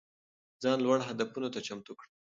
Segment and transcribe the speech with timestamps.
[0.61, 2.09] ځان لوړو هدفونو ته چمتو کړه.